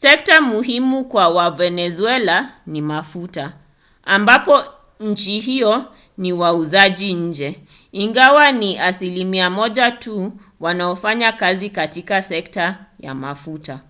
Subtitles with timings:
[0.00, 3.52] sekta muhimu kwa wavenezuela ni mafuta
[4.04, 4.64] ambapo
[5.00, 7.60] nchi hiyo ni wauzaji nje
[7.92, 13.80] ingawa ni asilimia moja tu wanaofanya kazi katika sekta ya mafuta